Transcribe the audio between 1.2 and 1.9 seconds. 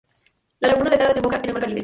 en el mar Caribe.